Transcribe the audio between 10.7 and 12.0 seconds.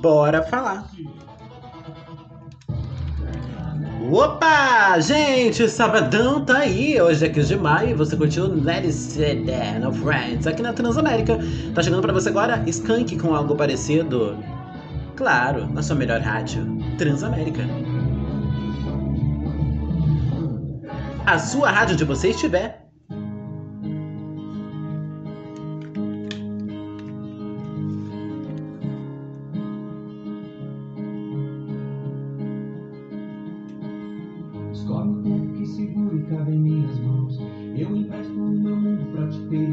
Transamérica. Tá